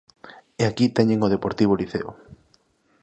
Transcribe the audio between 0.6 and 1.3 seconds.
E aquí teñen